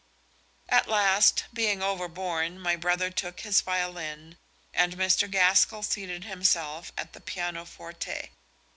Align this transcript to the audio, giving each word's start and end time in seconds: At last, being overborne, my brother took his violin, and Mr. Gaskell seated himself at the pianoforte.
At 0.67 0.87
last, 0.87 1.43
being 1.53 1.83
overborne, 1.83 2.59
my 2.59 2.75
brother 2.75 3.11
took 3.11 3.41
his 3.41 3.61
violin, 3.61 4.39
and 4.73 4.97
Mr. 4.97 5.29
Gaskell 5.29 5.83
seated 5.83 6.23
himself 6.23 6.91
at 6.97 7.13
the 7.13 7.21
pianoforte. 7.21 8.31